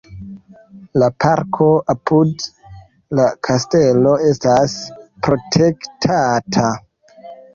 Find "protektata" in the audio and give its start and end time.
5.27-6.67